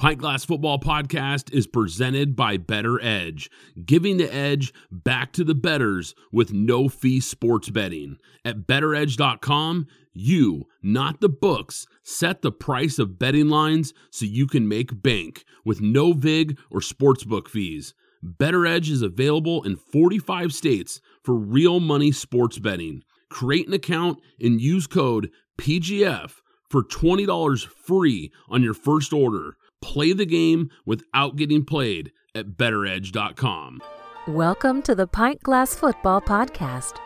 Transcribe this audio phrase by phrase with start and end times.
[0.00, 3.50] Pint Glass Football Podcast is presented by BettorEdge,
[3.84, 8.16] giving the edge back to the bettors with no fee sports betting.
[8.42, 14.66] At bettoredge.com, you, not the books, set the price of betting lines so you can
[14.66, 17.92] make bank with no VIG or sportsbook fees.
[18.22, 23.02] Better Edge is available in 45 states for real money sports betting.
[23.28, 25.28] Create an account and use code
[25.58, 26.36] PGF
[26.70, 29.56] for $20 free on your first order.
[29.82, 33.82] Play the game without getting played at bettoredge.com.
[34.28, 36.98] Welcome to the Pint Glass Football Podcast.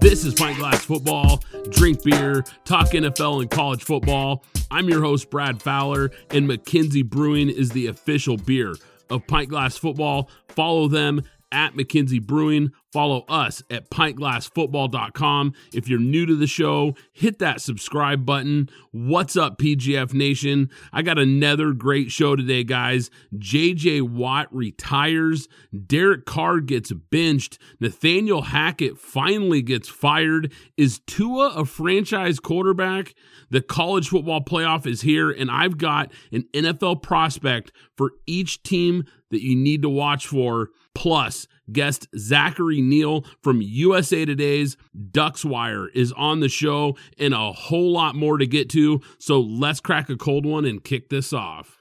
[0.00, 1.42] This is Pint Glass Football.
[1.70, 4.44] Drink beer, talk NFL and college football.
[4.70, 8.74] I'm your host, Brad Fowler, and McKenzie Brewing is the official beer
[9.10, 10.28] of Pint Glass Football.
[10.48, 11.22] Follow them
[11.54, 12.72] at McKenzie Brewing.
[12.92, 15.54] Follow us at pintglassfootball.com.
[15.72, 18.68] If you're new to the show, hit that subscribe button.
[18.90, 20.70] What's up, PGF Nation?
[20.92, 23.10] I got another great show today, guys.
[23.36, 25.48] JJ Watt retires.
[25.86, 27.58] Derek Carr gets benched.
[27.80, 30.52] Nathaniel Hackett finally gets fired.
[30.76, 33.14] Is Tua a franchise quarterback?
[33.50, 39.04] The college football playoff is here, and I've got an NFL prospect for each team
[39.30, 40.70] that you need to watch for.
[40.94, 44.76] Plus, guest Zachary Neal from USA Today's
[45.10, 49.00] Ducks Wire is on the show, and a whole lot more to get to.
[49.18, 51.78] So let's crack a cold one and kick this off.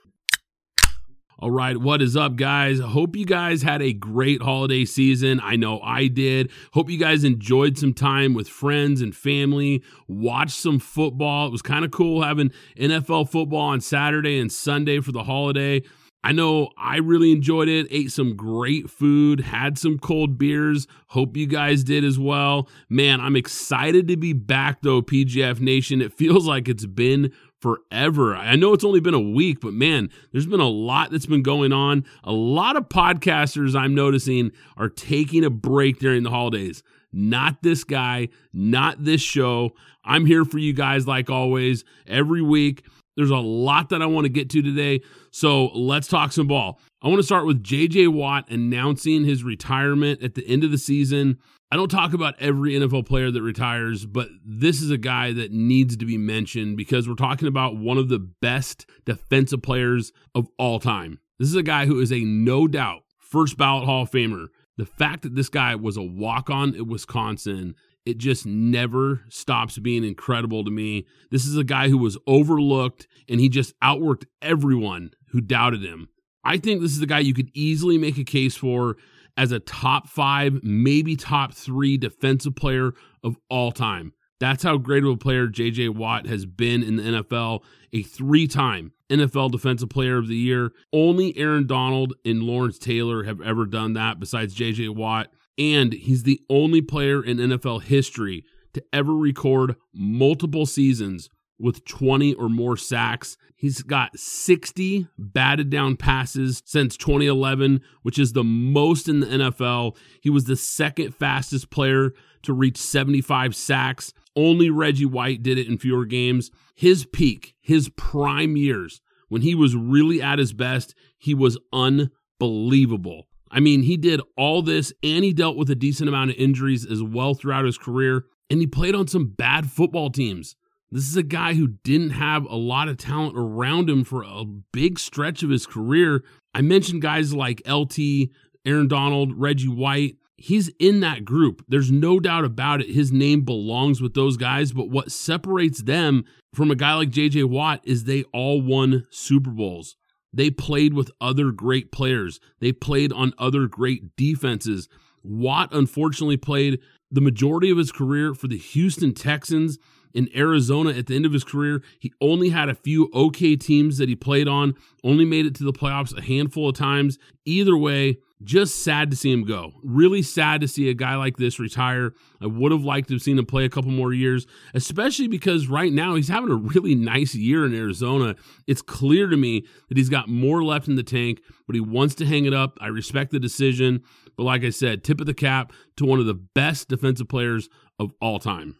[1.40, 2.80] All right, what is up, guys?
[2.80, 5.42] Hope you guys had a great holiday season.
[5.44, 6.50] I know I did.
[6.72, 11.48] Hope you guys enjoyed some time with friends and family, watched some football.
[11.48, 15.82] It was kind of cool having NFL football on Saturday and Sunday for the holiday.
[16.24, 20.88] I know I really enjoyed it, ate some great food, had some cold beers.
[21.08, 22.70] Hope you guys did as well.
[22.88, 26.02] Man, I'm excited to be back though, PGF Nation.
[26.02, 28.36] It feels like it's been forever.
[28.36, 31.44] I know it's only been a week, but man, there's been a lot that's been
[31.44, 32.06] going on.
[32.24, 36.84] A lot of podcasters I'm noticing are taking a break during the holidays.
[37.12, 39.74] Not this guy, not this show.
[40.04, 42.84] I'm here for you guys like always, every week.
[43.16, 45.02] There's a lot that I want to get to today.
[45.32, 46.80] So let's talk some ball.
[47.02, 50.78] I want to start with JJ Watt announcing his retirement at the end of the
[50.78, 51.38] season.
[51.72, 55.52] I don't talk about every NFL player that retires, but this is a guy that
[55.52, 60.48] needs to be mentioned because we're talking about one of the best defensive players of
[60.60, 61.20] all time.
[61.40, 64.48] This is a guy who is a no doubt first ballot Hall of Famer.
[64.78, 67.74] The fact that this guy was a walk on at Wisconsin
[68.06, 71.06] it just never stops being incredible to me.
[71.32, 76.10] This is a guy who was overlooked and he just outworked everyone who doubted him.
[76.44, 78.98] I think this is the guy you could easily make a case for
[79.38, 82.92] as a top five, maybe top three defensive player
[83.24, 84.14] of all time.
[84.40, 87.64] That's how great of a player JJ Watt has been in the NFL,
[87.94, 90.72] a three time NFL Defensive Player of the Year.
[90.92, 96.24] Only Aaron Donald and Lawrence Taylor have ever done that besides JJ Watt and he's
[96.24, 98.44] the only player in NFL history
[98.74, 103.38] to ever record multiple seasons with 20 or more sacks.
[103.56, 109.96] He's got 60 batted down passes since 2011, which is the most in the NFL.
[110.22, 112.12] He was the second fastest player
[112.42, 114.12] to reach 75 sacks.
[114.36, 116.52] Only Reggie White did it in fewer games.
[116.76, 123.28] His peak, his prime years, when he was really at his best, he was unbelievable.
[123.54, 126.86] I mean, he did all this and he dealt with a decent amount of injuries
[126.86, 130.56] as well throughout his career, and he played on some bad football teams.
[130.92, 134.44] This is a guy who didn't have a lot of talent around him for a
[134.44, 136.24] big stretch of his career.
[136.56, 138.30] I mentioned guys like LT,
[138.66, 140.18] Aaron Donald, Reggie White.
[140.38, 141.64] He's in that group.
[141.68, 142.90] There's no doubt about it.
[142.90, 146.26] His name belongs with those guys, but what separates them
[146.56, 149.96] from a guy like JJ Watt is they all won Super Bowls.
[150.34, 152.40] They played with other great players.
[152.60, 154.90] They played on other great defenses.
[155.24, 156.80] Watt unfortunately played
[157.12, 159.78] the majority of his career for the Houston Texans
[160.14, 161.82] in Arizona at the end of his career.
[162.00, 165.64] He only had a few okay teams that he played on, only made it to
[165.64, 167.18] the playoffs a handful of times.
[167.46, 169.74] Either way, just sad to see him go.
[169.84, 172.14] Really sad to see a guy like this retire.
[172.42, 175.68] I would have liked to have seen him play a couple more years, especially because
[175.68, 178.36] right now he's having a really nice year in Arizona.
[178.68, 182.16] It's clear to me that he's got more left in the tank, but he wants
[182.16, 182.78] to hang it up.
[182.82, 184.04] I respect the decision.
[184.38, 187.70] But like I said, tip of the cap to one of the best defensive players
[188.00, 188.76] of all time.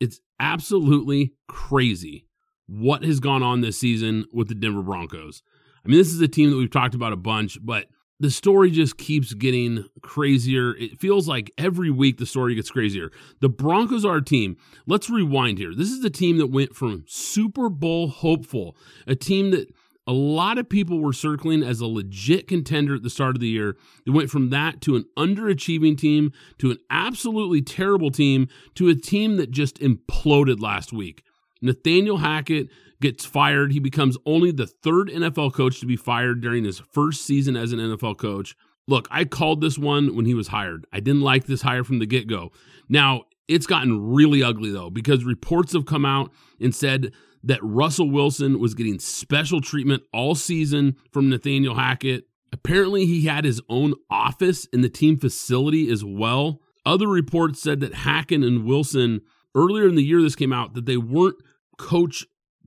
[0.00, 2.26] It's absolutely crazy
[2.66, 5.42] what has gone on this season with the Denver Broncos.
[5.84, 7.86] I mean, this is a team that we've talked about a bunch, but
[8.18, 10.74] the story just keeps getting crazier.
[10.76, 13.10] It feels like every week the story gets crazier.
[13.40, 14.56] The Broncos are a team.
[14.86, 15.74] Let's rewind here.
[15.74, 18.76] This is the team that went from Super Bowl hopeful,
[19.06, 19.68] a team that
[20.06, 23.48] a lot of people were circling as a legit contender at the start of the
[23.48, 23.76] year.
[24.06, 28.94] It went from that to an underachieving team to an absolutely terrible team to a
[28.94, 31.24] team that just imploded last week.
[31.60, 32.68] Nathaniel Hackett
[33.00, 33.72] gets fired.
[33.72, 37.72] He becomes only the third NFL coach to be fired during his first season as
[37.72, 38.56] an NFL coach.
[38.88, 40.86] Look, I called this one when he was hired.
[40.92, 42.52] I didn't like this hire from the get go.
[42.88, 47.12] Now, it's gotten really ugly though, because reports have come out and said
[47.42, 52.24] that Russell Wilson was getting special treatment all season from Nathaniel Hackett.
[52.52, 56.60] Apparently, he had his own office in the team facility as well.
[56.84, 59.20] Other reports said that Hackett and Wilson,
[59.54, 61.36] earlier in the year this came out, that they weren't
[61.76, 62.24] coach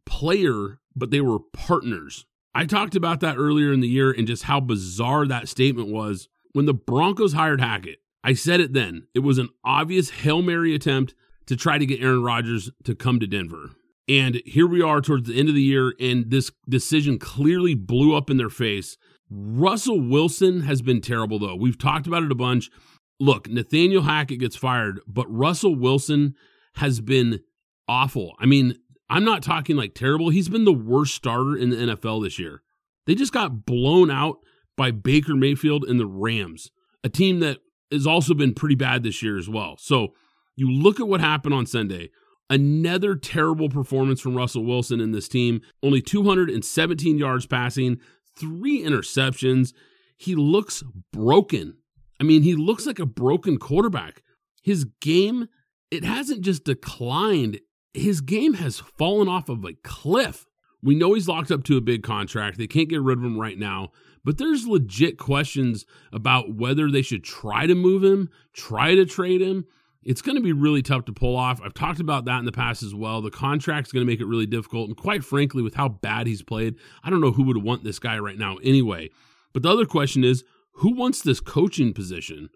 [0.10, 2.26] player, but they were partners.
[2.54, 6.28] I talked about that earlier in the year and just how bizarre that statement was.
[6.54, 9.08] When the Broncos hired Hackett, I said it then.
[9.14, 11.14] It was an obvious Hail Mary attempt
[11.46, 13.70] to try to get Aaron Rodgers to come to Denver.
[14.10, 18.16] And here we are towards the end of the year, and this decision clearly blew
[18.16, 18.98] up in their face.
[19.30, 21.56] Russell Wilson has been terrible, though.
[21.56, 22.72] We've talked about it a bunch.
[23.20, 26.34] Look, Nathaniel Hackett gets fired, but Russell Wilson
[26.78, 27.42] has been
[27.88, 28.34] awful.
[28.40, 28.76] I mean,
[29.10, 30.30] I'm not talking like terrible.
[30.30, 32.62] He's been the worst starter in the NFL this year.
[33.06, 34.38] They just got blown out
[34.78, 36.72] by Baker Mayfield and the Rams,
[37.04, 37.58] a team that
[37.92, 39.76] has also been pretty bad this year as well.
[39.78, 40.14] So
[40.56, 42.12] you look at what happened on Sunday.
[42.50, 45.62] Another terrible performance from Russell Wilson in this team.
[45.84, 48.00] Only 217 yards passing,
[48.38, 49.74] three interceptions.
[50.18, 50.84] He looks
[51.14, 51.78] broken.
[52.20, 54.24] I mean, he looks like a broken quarterback.
[54.64, 55.48] His game,
[55.92, 57.60] it hasn't just declined,
[57.94, 60.46] his game has fallen off of a cliff.
[60.82, 62.58] We know he's locked up to a big contract.
[62.58, 63.92] They can't get rid of him right now,
[64.24, 69.42] but there's legit questions about whether they should try to move him, try to trade
[69.42, 69.66] him.
[70.02, 71.60] It's going to be really tough to pull off.
[71.62, 73.22] I've talked about that in the past as well.
[73.22, 74.88] The contract's going to make it really difficult.
[74.88, 78.00] And quite frankly, with how bad he's played, I don't know who would want this
[78.00, 79.10] guy right now anyway.
[79.52, 80.46] But the other question is
[80.76, 82.50] who wants this coaching position?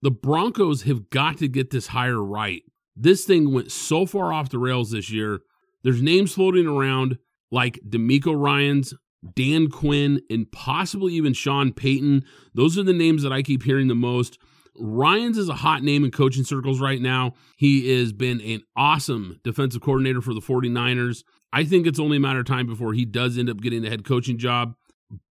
[0.00, 2.62] The Broncos have got to get this hire right.
[2.96, 5.40] This thing went so far off the rails this year.
[5.82, 7.18] There's names floating around
[7.50, 8.94] like DeMeco Ryans,
[9.34, 12.24] Dan Quinn, and possibly even Sean Payton.
[12.54, 14.38] Those are the names that I keep hearing the most.
[14.78, 17.34] Ryans is a hot name in coaching circles right now.
[17.56, 21.22] He has been an awesome defensive coordinator for the 49ers.
[21.52, 23.88] I think it's only a matter of time before he does end up getting a
[23.88, 24.74] head coaching job.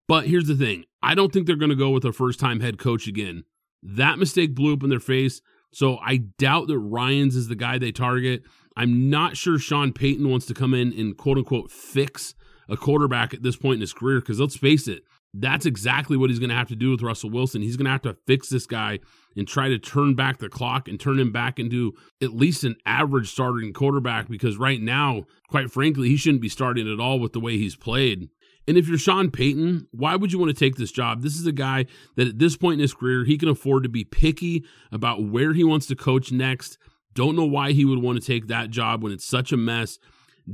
[0.08, 2.60] But here's the thing I don't think they're going to go with a first time
[2.60, 3.44] head coach again.
[3.84, 5.42] That mistake blew up in their face.
[5.76, 8.44] So I doubt that Ryans is the guy they target.
[8.78, 12.34] I'm not sure Sean Payton wants to come in and quote unquote fix
[12.70, 16.30] a quarterback at this point in his career because let's face it, that's exactly what
[16.30, 17.62] he's going to have to do with Russell Wilson.
[17.62, 19.00] He's going to have to fix this guy
[19.36, 21.92] and try to turn back the clock and turn him back into
[22.24, 26.90] at least an average starting quarterback because right now, quite frankly, he shouldn't be starting
[26.90, 28.30] at all with the way he's played.
[28.68, 31.22] And if you're Sean Payton, why would you want to take this job?
[31.22, 31.86] This is a guy
[32.16, 35.54] that at this point in his career, he can afford to be picky about where
[35.54, 36.78] he wants to coach next.
[37.14, 40.00] Don't know why he would want to take that job when it's such a mess.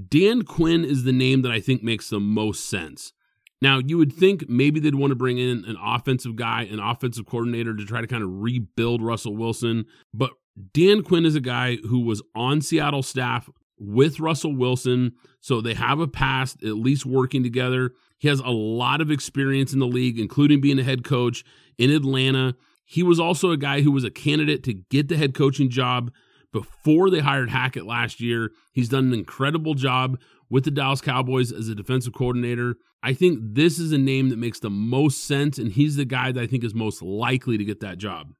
[0.09, 3.13] Dan Quinn is the name that I think makes the most sense.
[3.61, 7.25] Now, you would think maybe they'd want to bring in an offensive guy, an offensive
[7.25, 9.85] coordinator to try to kind of rebuild Russell Wilson.
[10.13, 10.31] But
[10.73, 13.49] Dan Quinn is a guy who was on Seattle staff
[13.81, 15.13] with Russell Wilson.
[15.39, 17.91] So they have a past, at least working together.
[18.19, 21.43] He has a lot of experience in the league, including being a head coach
[21.77, 22.55] in Atlanta.
[22.85, 26.11] He was also a guy who was a candidate to get the head coaching job
[26.53, 28.51] before they hired Hackett last year.
[28.71, 30.19] He's done an incredible job
[30.49, 32.75] with the Dallas Cowboys as a defensive coordinator.
[33.01, 36.31] I think this is a name that makes the most sense, and he's the guy
[36.31, 38.33] that I think is most likely to get that job.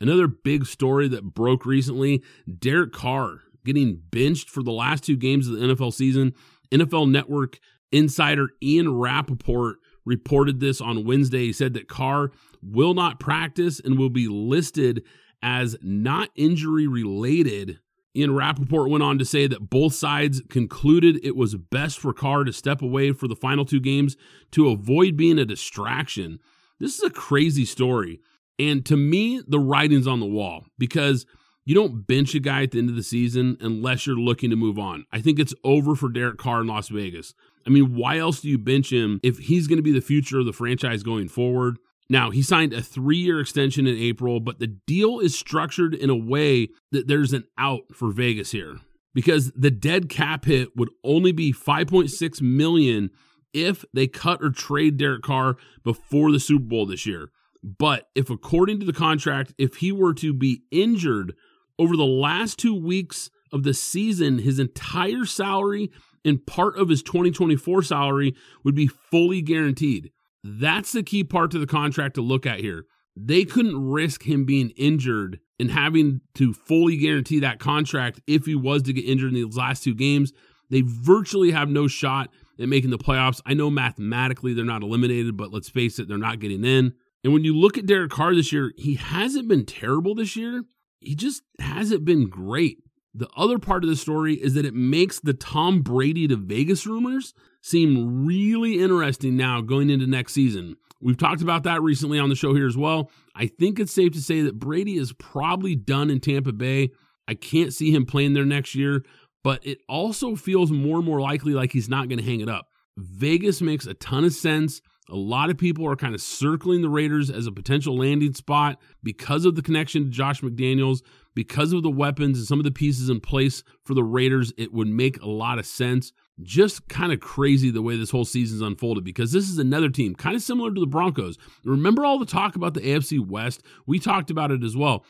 [0.00, 2.22] Another big story that broke recently
[2.58, 6.34] Derek Carr getting benched for the last two games of the NFL season.
[6.72, 7.58] NFL Network
[7.92, 11.46] insider Ian Rapoport reported this on Wednesday.
[11.46, 12.30] He said that Carr
[12.62, 15.02] will not practice and will be listed
[15.42, 17.78] as not injury related.
[18.16, 22.44] Ian Rapoport went on to say that both sides concluded it was best for Carr
[22.44, 24.16] to step away for the final two games
[24.52, 26.38] to avoid being a distraction.
[26.78, 28.20] This is a crazy story.
[28.58, 31.26] And to me, the writing's on the wall because
[31.64, 34.56] you don't bench a guy at the end of the season unless you're looking to
[34.56, 35.06] move on.
[35.12, 37.34] I think it's over for Derek Carr in Las Vegas.
[37.66, 40.38] I mean, why else do you bench him if he's going to be the future
[40.38, 41.78] of the franchise going forward?
[42.10, 46.10] Now, he signed a three year extension in April, but the deal is structured in
[46.10, 48.76] a way that there's an out for Vegas here
[49.14, 53.10] because the dead cap hit would only be 5.6 million
[53.54, 57.30] if they cut or trade Derek Carr before the Super Bowl this year.
[57.62, 61.34] But if, according to the contract, if he were to be injured
[61.78, 65.90] over the last two weeks of the season, his entire salary
[66.24, 70.10] and part of his 2024 salary would be fully guaranteed.
[70.42, 72.84] That's the key part to the contract to look at here.
[73.16, 78.54] They couldn't risk him being injured and having to fully guarantee that contract if he
[78.54, 80.32] was to get injured in these last two games.
[80.70, 83.40] They virtually have no shot at making the playoffs.
[83.46, 86.94] I know mathematically they're not eliminated, but let's face it, they're not getting in.
[87.22, 90.64] And when you look at Derek Carr this year, he hasn't been terrible this year.
[91.04, 92.78] He just hasn't been great.
[93.14, 96.86] The other part of the story is that it makes the Tom Brady to Vegas
[96.86, 97.32] rumors
[97.62, 100.76] seem really interesting now going into next season.
[101.00, 103.10] We've talked about that recently on the show here as well.
[103.34, 106.90] I think it's safe to say that Brady is probably done in Tampa Bay.
[107.28, 109.04] I can't see him playing there next year,
[109.42, 112.48] but it also feels more and more likely like he's not going to hang it
[112.48, 112.68] up.
[112.96, 114.80] Vegas makes a ton of sense.
[115.10, 118.80] A lot of people are kind of circling the Raiders as a potential landing spot
[119.02, 121.02] because of the connection to Josh McDaniels,
[121.34, 124.52] because of the weapons and some of the pieces in place for the Raiders.
[124.56, 126.12] It would make a lot of sense.
[126.42, 130.14] Just kind of crazy the way this whole season's unfolded because this is another team
[130.14, 131.36] kind of similar to the Broncos.
[131.64, 133.62] Remember all the talk about the AFC West?
[133.86, 135.04] We talked about it as well.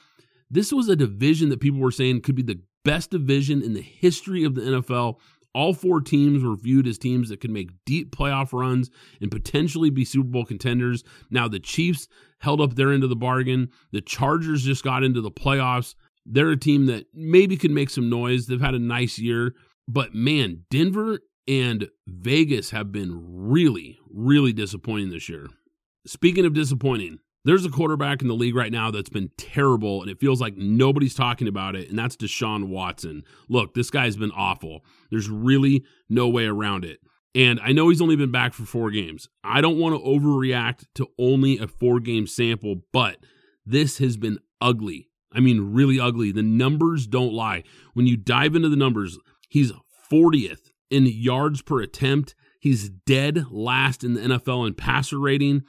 [0.51, 3.81] This was a division that people were saying could be the best division in the
[3.81, 5.17] history of the NFL
[5.55, 9.91] all four teams were viewed as teams that could make deep playoff runs and potentially
[9.91, 11.05] be Super Bowl contenders.
[11.31, 12.09] Now, the Chiefs
[12.41, 13.71] held up their end of the bargain.
[13.93, 15.95] The Chargers just got into the playoffs.
[16.27, 18.47] They're a team that maybe could make some noise.
[18.47, 19.55] They've had a nice year.
[19.87, 25.49] But man, Denver and Vegas have been really, really disappointing this year.
[26.07, 30.11] Speaking of disappointing, there's a quarterback in the league right now that's been terrible, and
[30.11, 33.23] it feels like nobody's talking about it, and that's Deshaun Watson.
[33.49, 34.85] Look, this guy's been awful.
[35.11, 37.01] There's really no way around it.
[37.35, 39.29] And I know he's only been back for four games.
[39.43, 43.19] I don't want to overreact to only a four game sample, but
[43.67, 45.11] this has been ugly.
[45.33, 46.31] I mean, really ugly.
[46.31, 47.65] The numbers don't lie.
[47.93, 49.73] When you dive into the numbers, he's
[50.11, 52.37] 40th in yards per attempt.
[52.61, 55.65] He's dead last in the NFL in passer rating.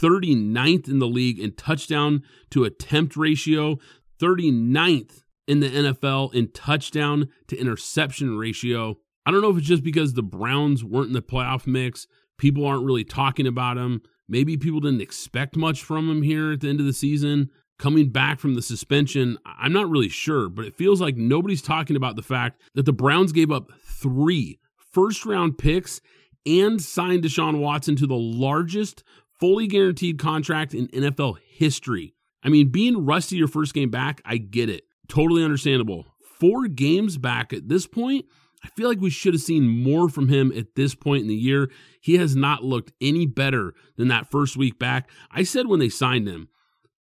[0.00, 3.78] 39th in the league in touchdown to attempt ratio,
[4.20, 8.98] 39th in the NFL in touchdown to interception ratio.
[9.24, 12.06] I don't know if it's just because the Browns weren't in the playoff mix,
[12.38, 14.02] people aren't really talking about him.
[14.28, 17.50] Maybe people didn't expect much from him here at the end of the season.
[17.78, 21.94] Coming back from the suspension, I'm not really sure, but it feels like nobody's talking
[21.94, 24.58] about the fact that the Browns gave up three
[24.92, 26.00] first round picks
[26.44, 29.04] and signed Deshaun Watson to the largest
[29.38, 32.14] fully guaranteed contract in NFL history.
[32.42, 34.84] I mean, being rusty your first game back, I get it.
[35.08, 36.06] Totally understandable.
[36.38, 38.26] Four games back at this point,
[38.64, 41.34] I feel like we should have seen more from him at this point in the
[41.34, 41.70] year.
[42.00, 45.10] He has not looked any better than that first week back.
[45.30, 46.48] I said when they signed him,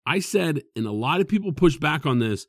[0.06, 2.48] I said, and a lot of people pushed back on this,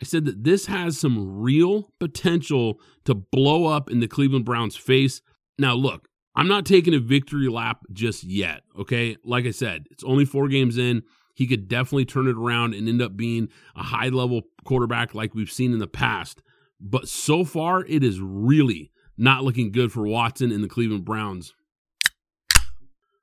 [0.00, 4.76] I said that this has some real potential to blow up in the Cleveland Browns'
[4.76, 5.20] face.
[5.58, 8.62] Now, look, I'm not taking a victory lap just yet.
[8.78, 9.16] Okay.
[9.24, 11.02] Like I said, it's only four games in.
[11.34, 15.34] He could definitely turn it around and end up being a high level quarterback like
[15.34, 16.42] we've seen in the past.
[16.80, 21.54] But so far, it is really not looking good for Watson and the Cleveland Browns.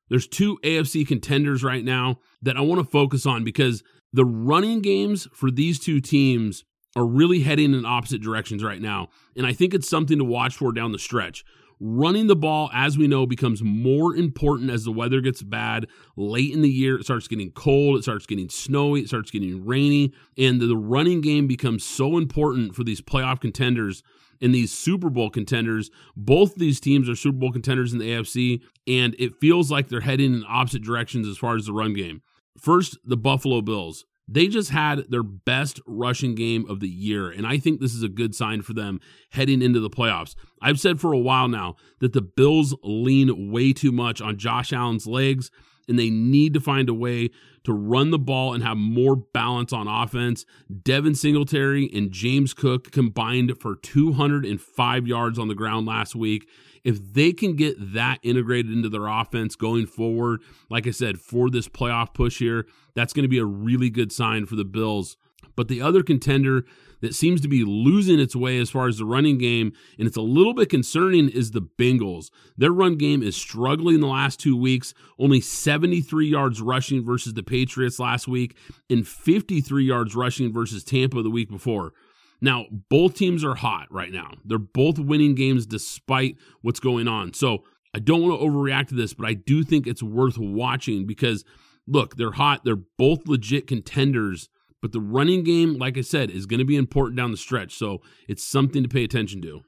[0.10, 4.82] There's two AFC contenders right now that I want to focus on because the running
[4.82, 6.66] games for these two teams
[6.98, 9.08] are really heading in opposite directions right now.
[9.38, 11.46] And I think it's something to watch for down the stretch
[11.82, 16.54] running the ball, as we know, becomes more important as the weather gets bad late
[16.54, 16.98] in the year.
[16.98, 21.22] It starts getting cold, it starts getting snowy, it starts getting rainy, and the running
[21.22, 24.04] game becomes so important for these playoff contenders
[24.42, 25.90] and these Super Bowl contenders.
[26.16, 30.02] Both these teams are Super Bowl contenders in the AFC, and it feels like they're
[30.02, 32.22] heading in opposite directions as far as the run game.
[32.58, 34.06] First, the Buffalo Bills.
[34.32, 38.02] They just had their best rushing game of the year, and I think this is
[38.02, 40.36] a good sign for them heading into the playoffs.
[40.62, 44.72] I've said for a while now that the Bills lean way too much on Josh
[44.72, 45.52] Allen's legs,
[45.90, 47.30] and they need to find a way
[47.66, 50.46] to run the ball and have more balance on offense.
[50.82, 56.48] Devin Singletary and James Cook combined for 205 yards on the ground last week
[56.84, 61.50] if they can get that integrated into their offense going forward, like I said, for
[61.50, 65.18] this playoff push here, that's going to be a really good sign for the Bills.
[65.56, 66.66] But the other contender
[67.02, 70.18] that seems to be losing its way as far as the running game, and it's
[70.18, 72.30] a little bit concerning, is the Bengals.
[72.58, 77.44] Their run game is struggling the last two weeks, only 73 yards rushing versus the
[77.44, 78.56] Patriots last week,
[78.90, 81.94] and 53 yards rushing versus Tampa the week before.
[82.42, 84.32] Now, both teams are hot right now.
[84.44, 87.34] They're both winning games despite what's going on.
[87.34, 91.06] So I don't want to overreact to this, but I do think it's worth watching
[91.06, 91.46] because
[91.88, 92.64] look, they're hot.
[92.64, 94.50] They're both legit contenders,
[94.82, 97.76] but the running game, like I said, is going to be important down the stretch.
[97.76, 99.62] So it's something to pay attention to.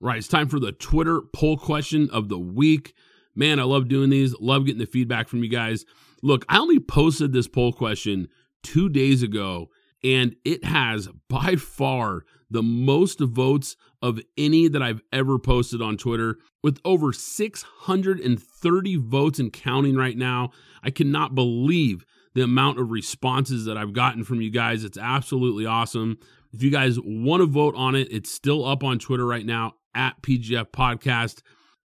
[0.00, 2.92] Right, it's time for the Twitter poll question of the week.
[3.34, 4.38] Man, I love doing these.
[4.38, 5.84] Love getting the feedback from you guys.
[6.22, 8.28] Look, I only posted this poll question
[8.62, 9.70] two days ago,
[10.04, 15.96] and it has by far the most votes of any that I've ever posted on
[15.96, 20.50] Twitter with over 630 votes and counting right now.
[20.82, 24.84] I cannot believe the amount of responses that I've gotten from you guys.
[24.84, 26.18] It's absolutely awesome.
[26.52, 29.74] If you guys want to vote on it, it's still up on Twitter right now
[29.94, 31.40] at PGF Podcast.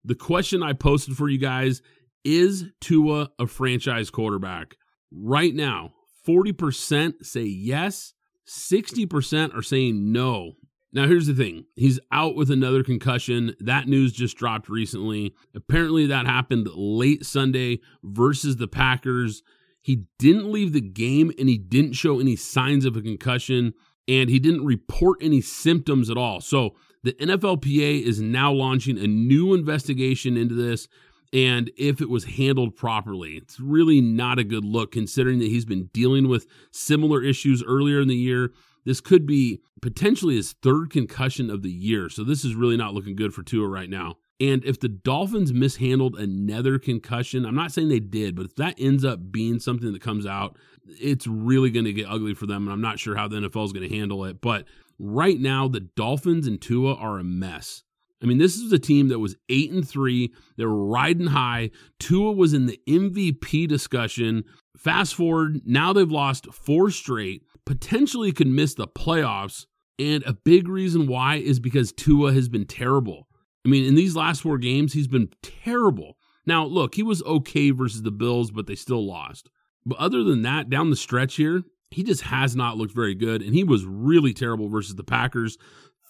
[0.04, 1.82] The question I posted for you guys
[2.25, 4.76] is Tua a franchise quarterback?
[5.12, 5.92] Right now,
[6.28, 8.12] 40% say yes,
[8.47, 10.52] 60% are saying no.
[10.92, 13.54] Now, here's the thing he's out with another concussion.
[13.61, 15.35] That news just dropped recently.
[15.54, 19.42] Apparently, that happened late Sunday versus the Packers.
[19.80, 23.75] He didn't leave the game and he didn't show any signs of a concussion
[24.06, 26.40] and he didn't report any symptoms at all.
[26.40, 30.88] So, the NFLPA is now launching a new investigation into this
[31.32, 33.32] and if it was handled properly.
[33.32, 38.00] It's really not a good look considering that he's been dealing with similar issues earlier
[38.00, 38.52] in the year.
[38.85, 42.08] This could be potentially his third concussion of the year.
[42.08, 44.16] So this is really not looking good for Tua right now.
[44.40, 48.76] And if the Dolphins mishandled another concussion, I'm not saying they did, but if that
[48.78, 50.56] ends up being something that comes out,
[50.87, 52.62] it's really going to get ugly for them.
[52.62, 54.40] And I'm not sure how the NFL is going to handle it.
[54.40, 54.64] But
[54.99, 57.82] right now, the Dolphins and Tua are a mess.
[58.22, 60.32] I mean, this is a team that was eight and three.
[60.56, 61.70] They were riding high.
[62.00, 64.44] Tua was in the MVP discussion.
[64.76, 69.66] Fast forward, now they've lost four straight, potentially could miss the playoffs.
[69.98, 73.28] And a big reason why is because Tua has been terrible.
[73.64, 76.16] I mean, in these last four games, he's been terrible.
[76.46, 79.50] Now, look, he was okay versus the Bills, but they still lost.
[79.84, 83.42] But other than that, down the stretch here, he just has not looked very good.
[83.42, 85.59] And he was really terrible versus the Packers.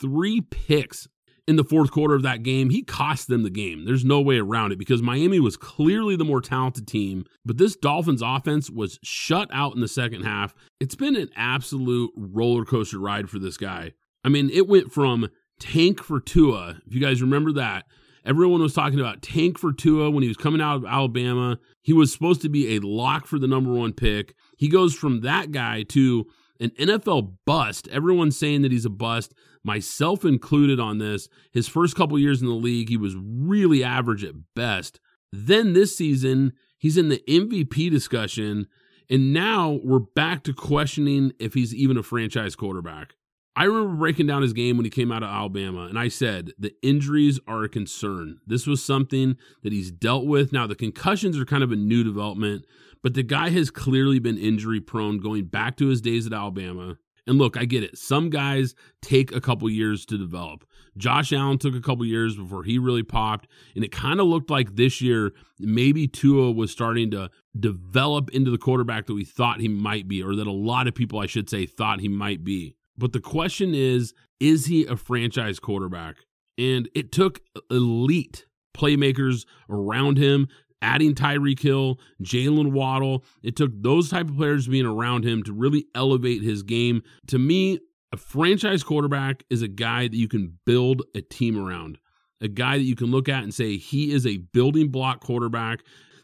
[0.01, 1.09] Three picks
[1.49, 3.87] in the fourth quarter of that game, he cost them the game.
[3.87, 7.75] There's no way around it because Miami was clearly the more talented team, but this
[7.75, 10.55] Dolphins offense was shut out in the second half.
[10.79, 13.93] It's been an absolute roller coaster ride for this guy.
[14.23, 17.87] I mean, it went from tank for Tua, if you guys remember that.
[18.27, 21.59] Everyone was talking about tank for Tua when he was coming out of Alabama.
[21.81, 24.35] He was supposed to be a lock for the number one pick.
[24.59, 26.27] He goes from that guy to
[26.61, 27.89] an NFL bust.
[27.89, 29.33] Everyone's saying that he's a bust
[29.69, 31.29] myself included on this.
[31.53, 34.99] His first couple years in the league, he was really average at best.
[35.31, 38.67] Then this season, he's in the MVP discussion,
[39.11, 43.15] and now we're back to questioning if he's even a franchise quarterback.
[43.55, 46.53] I remember breaking down his game when he came out of Alabama, and I said
[46.59, 48.39] the injuries are a concern.
[48.47, 50.51] This was something that he's dealt with.
[50.51, 52.65] Now, the concussions are kind of a new development,
[53.03, 56.97] but the guy has clearly been injury prone going back to his days at Alabama.
[57.29, 57.97] And look, I get it.
[57.97, 60.65] Some guys take a couple years to develop.
[60.97, 63.47] Josh Allen took a couple years before he really popped.
[63.75, 68.51] And it kind of looked like this year, maybe Tua was starting to develop into
[68.51, 71.27] the quarterback that we thought he might be, or that a lot of people, I
[71.27, 72.75] should say, thought he might be.
[72.97, 76.17] But the question is, is he a franchise quarterback?
[76.57, 80.49] And it took elite playmakers around him
[80.83, 83.25] adding Tyreek Hill, Jaylen Waddle.
[83.43, 87.03] It took those type of players being around him to really elevate his game.
[87.29, 87.81] To me,
[88.13, 91.99] a franchise quarterback is a guy that you can build a team around,
[92.41, 95.81] a guy that you can look at and say he is a building block quarterback,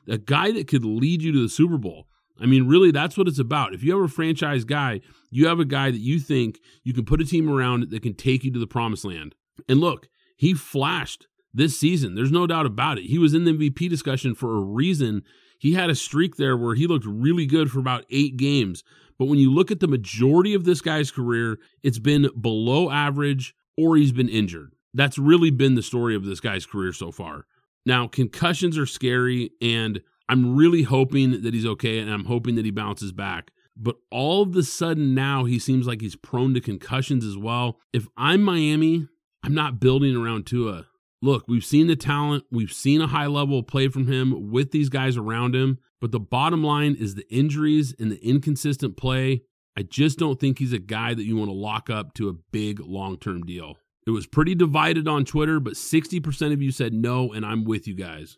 [0.09, 2.07] a guy that could lead you to the Super Bowl.
[2.41, 3.75] I mean, really, that's what it's about.
[3.75, 7.05] If you have a franchise guy, you have a guy that you think you can
[7.05, 9.35] put a team around that can take you to the promised land.
[9.69, 12.15] And look, he flashed this season.
[12.15, 13.05] There's no doubt about it.
[13.05, 15.23] He was in the MVP discussion for a reason.
[15.59, 18.83] He had a streak there where he looked really good for about eight games.
[19.19, 23.55] But when you look at the majority of this guy's career, it's been below average
[23.79, 24.75] or he's been injured.
[24.93, 27.47] That's really been the story of this guy's career so far.
[27.87, 32.65] Now, concussions are scary, and I'm really hoping that he's okay, and I'm hoping that
[32.65, 33.51] he bounces back.
[33.77, 37.79] But all of the sudden now, he seems like he's prone to concussions as well.
[37.93, 39.09] If I'm Miami,
[39.43, 40.87] I'm not building around Tua
[41.25, 44.71] look, we've seen the talent, we've seen a high level of play from him with
[44.71, 49.43] these guys around him, but the bottom line is the injuries and the inconsistent play.
[49.77, 52.35] I just don't think he's a guy that you want to lock up to a
[52.53, 53.79] big long term deal.
[54.07, 57.89] It was pretty divided on Twitter, but 60% of you said no, and I'm with
[57.89, 58.37] you guys.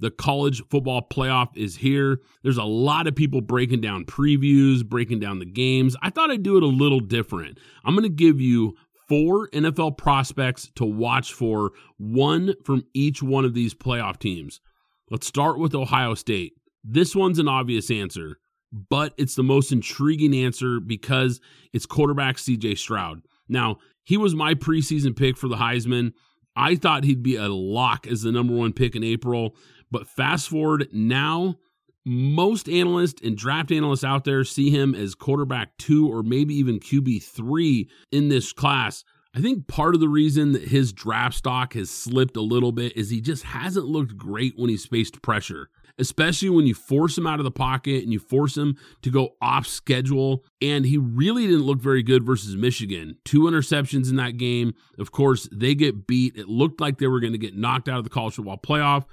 [0.00, 2.20] The college football playoff is here.
[2.42, 5.96] There's a lot of people breaking down previews, breaking down the games.
[6.02, 7.58] I thought I'd do it a little different.
[7.84, 8.76] I'm going to give you
[9.08, 14.60] four NFL prospects to watch for, one from each one of these playoff teams.
[15.10, 16.54] Let's start with Ohio State.
[16.82, 18.38] This one's an obvious answer,
[18.72, 21.40] but it's the most intriguing answer because
[21.72, 23.22] it's quarterback CJ Stroud.
[23.48, 26.12] Now, he was my preseason pick for the Heisman.
[26.56, 29.56] I thought he'd be a lock as the number one pick in April,
[29.90, 31.56] but fast forward now,
[32.04, 36.80] most analysts and draft analysts out there see him as quarterback two or maybe even
[36.80, 39.04] QB three in this class.
[39.34, 42.96] I think part of the reason that his draft stock has slipped a little bit
[42.96, 47.26] is he just hasn't looked great when he's faced pressure especially when you force him
[47.26, 50.44] out of the pocket and you force him to go off schedule.
[50.60, 53.16] And he really didn't look very good versus Michigan.
[53.24, 54.74] Two interceptions in that game.
[54.98, 56.36] Of course, they get beat.
[56.36, 59.04] It looked like they were going to get knocked out of the college football playoff.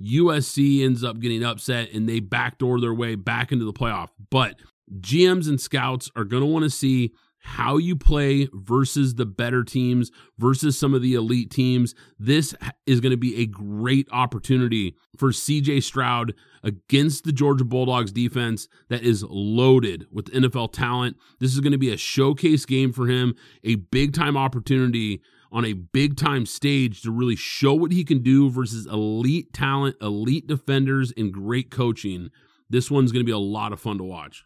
[0.00, 4.08] USC ends up getting upset and they backdoor their way back into the playoff.
[4.30, 4.56] But
[5.00, 9.62] GMs and scouts are going to want to see how you play versus the better
[9.62, 11.94] teams versus some of the elite teams.
[12.18, 12.54] This
[12.86, 18.68] is going to be a great opportunity for CJ Stroud against the Georgia Bulldogs defense
[18.88, 21.16] that is loaded with NFL talent.
[21.38, 23.34] This is going to be a showcase game for him,
[23.64, 28.22] a big time opportunity on a big time stage to really show what he can
[28.22, 32.30] do versus elite talent, elite defenders, and great coaching.
[32.68, 34.44] This one's going to be a lot of fun to watch.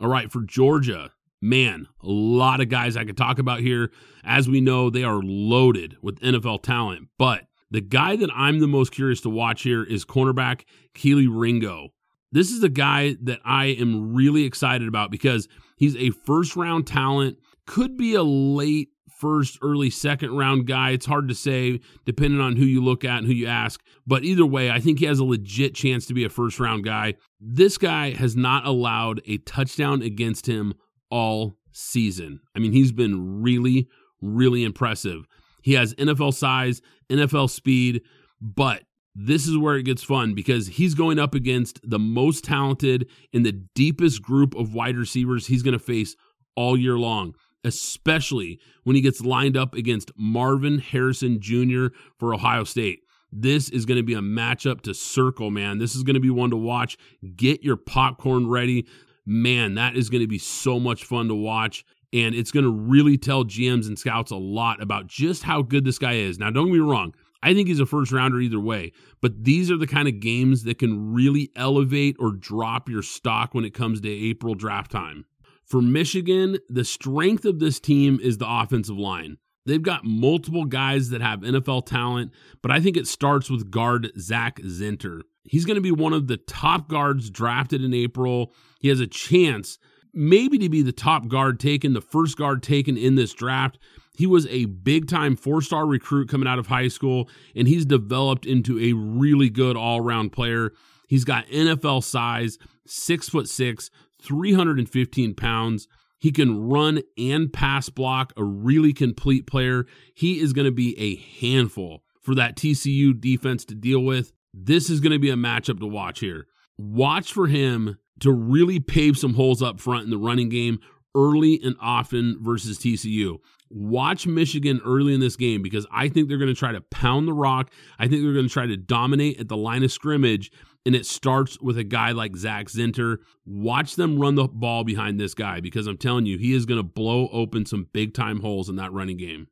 [0.00, 3.90] All right, for Georgia, man, a lot of guys I could talk about here.
[4.24, 7.08] As we know, they are loaded with NFL talent.
[7.18, 10.62] But the guy that I'm the most curious to watch here is cornerback
[10.94, 11.88] Kelee Ringo.
[12.32, 16.86] This is a guy that I am really excited about because he's a first round
[16.86, 20.90] talent, could be a late first, early second round guy.
[20.90, 23.82] It's hard to say depending on who you look at and who you ask.
[24.06, 26.84] But either way, I think he has a legit chance to be a first round
[26.84, 27.14] guy.
[27.40, 30.74] This guy has not allowed a touchdown against him
[31.10, 32.40] all season.
[32.54, 33.88] I mean, he's been really,
[34.20, 35.26] really impressive.
[35.62, 38.02] He has NFL size, NFL speed,
[38.40, 38.82] but
[39.14, 43.42] this is where it gets fun because he's going up against the most talented in
[43.42, 46.14] the deepest group of wide receivers he's going to face
[46.54, 47.34] all year long,
[47.66, 51.88] especially when he gets lined up against Marvin Harrison Jr.
[52.18, 53.00] for Ohio State.
[53.30, 55.78] This is going to be a matchup to circle, man.
[55.78, 56.96] This is going to be one to watch.
[57.36, 58.86] Get your popcorn ready
[59.26, 61.84] man, that is going to be so much fun to watch.
[62.12, 65.84] And it's going to really tell GMs and scouts a lot about just how good
[65.84, 66.38] this guy is.
[66.38, 67.12] Now, don't get me wrong.
[67.42, 70.64] I think he's a first rounder either way, but these are the kind of games
[70.64, 75.26] that can really elevate or drop your stock when it comes to April draft time.
[75.66, 79.38] For Michigan, the strength of this team is the offensive line.
[79.66, 82.30] They've got multiple guys that have NFL talent,
[82.62, 85.22] but I think it starts with guard Zak Zinter.
[85.42, 88.52] He's going to be one of the top guards drafted in April.
[88.80, 89.78] He has a chance
[90.16, 93.78] maybe to be the top guard taken, the first guard taken in this draft.
[94.16, 97.84] He was a big time four star recruit coming out of high school, and he's
[97.84, 100.72] developed into a really good all around player.
[101.06, 103.90] He's got NFL size, six foot six,
[104.22, 105.88] 315 pounds.
[106.18, 109.86] He can run and pass block, a really complete player.
[110.14, 114.32] He is going to be a handful for that TCU defense to deal with.
[114.52, 116.46] This is going to be a matchup to watch here.
[116.78, 120.80] Watch for him to really pave some holes up front in the running game
[121.14, 123.38] early and often versus TCU.
[123.68, 127.26] Watch Michigan early in this game because I think they're going to try to pound
[127.26, 127.70] the rock.
[127.98, 130.52] I think they're going to try to dominate at the line of scrimmage.
[130.86, 133.18] And it starts with a guy like Zak Zinter.
[133.44, 136.78] Watch them run the ball behind this guy because I'm telling you, he is going
[136.78, 139.48] to blow open some big time holes in that running game.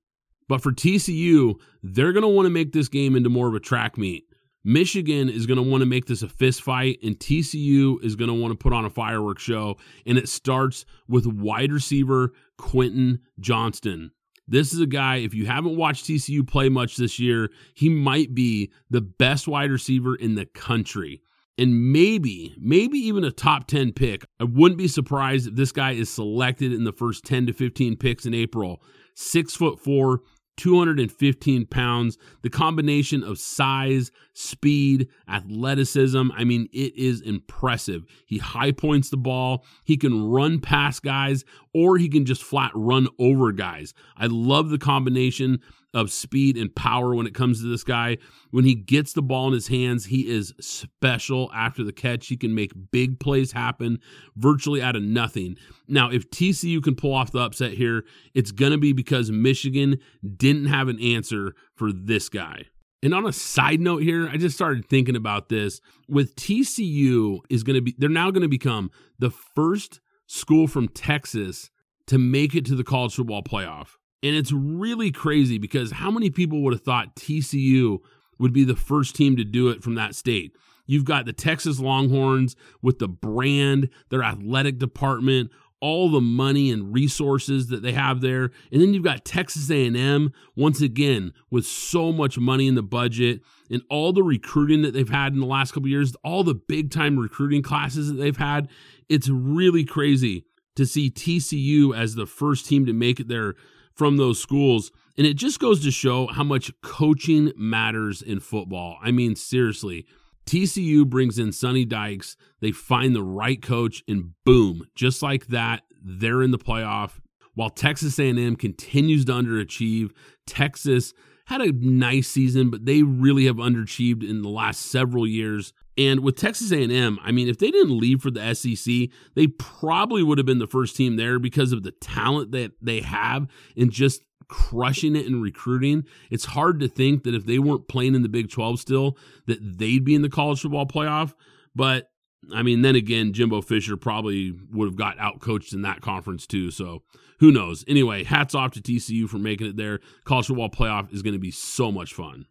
[0.48, 3.60] But for TCU, they're going to want to make this game into more of a
[3.60, 4.24] track meet.
[4.62, 8.28] Michigan is going to want to make this a fist fight, and TCU is going
[8.28, 9.76] to want to put on a fireworks show.
[10.06, 14.12] And it starts with wide receiver Quentin Johnston.
[14.46, 18.34] This is a guy, if you haven't watched TCU play much this year, he might
[18.34, 21.22] be the best wide receiver in the country.
[21.56, 24.24] And maybe, maybe even a top 10 pick.
[24.40, 27.96] I wouldn't be surprised if this guy is selected in the first 10 to 15
[27.96, 28.82] picks in April.
[29.14, 30.22] Six foot four,
[30.56, 32.18] 215 pounds.
[32.42, 38.04] The combination of size, speed, athleticism, I mean, it is impressive.
[38.26, 39.64] He high points the ball.
[39.84, 43.94] He can run past guys or he can just flat run over guys.
[44.16, 45.60] I love the combination
[45.94, 48.18] of speed and power when it comes to this guy.
[48.50, 52.26] When he gets the ball in his hands, he is special after the catch.
[52.26, 54.00] He can make big plays happen
[54.37, 55.57] virtually out of nothing.
[55.88, 58.04] Now, if TCU can pull off the upset here,
[58.35, 59.98] it's going to be because Michigan
[60.37, 62.64] didn't have an answer for this guy.
[63.02, 65.80] And on a side note here, I just started thinking about this.
[66.09, 70.88] With TCU is going to be they're now going to become the first school from
[70.88, 71.70] Texas
[72.07, 73.96] to make it to the college football playoff.
[74.24, 77.98] And it's really crazy because how many people would have thought TCU
[78.38, 80.56] would be the first team to do it from that state?
[80.87, 86.94] You've got the Texas Longhorns with the brand, their athletic department, all the money and
[86.94, 88.44] resources that they have there.
[88.72, 93.42] And then you've got Texas A&M once again with so much money in the budget
[93.70, 96.90] and all the recruiting that they've had in the last couple years, all the big
[96.90, 98.70] time recruiting classes that they've had.
[99.10, 103.54] It's really crazy to see TCU as the first team to make it there
[103.94, 104.90] from those schools.
[105.16, 108.98] And it just goes to show how much coaching matters in football.
[109.02, 110.07] I mean, seriously,
[110.46, 112.37] TCU brings in Sonny Dykes.
[112.61, 117.20] They find the right coach, and boom, just like that, they're in the playoff.
[117.54, 120.11] While Texas A&M continues to underachieve,
[120.46, 121.14] Texas
[121.46, 125.72] had a nice season, but they really have underachieved in the last several years.
[125.96, 130.22] And with Texas A&M, I mean, if they didn't leave for the SEC, they probably
[130.22, 133.90] would have been the first team there because of the talent that they have and
[133.92, 136.04] just crushing it in recruiting.
[136.30, 139.59] It's hard to think that if they weren't playing in the Big 12 still, that
[139.61, 141.35] they'd be in the college football playoff.
[141.74, 142.11] But
[142.52, 146.70] I mean, then again, Jimbo Fisher probably would have got outcoached in that conference too.
[146.70, 147.02] So
[147.40, 147.85] who knows?
[147.88, 150.00] Anyway, hats off to TCU for making it there.
[150.24, 152.46] College football playoff is going to be so much fun.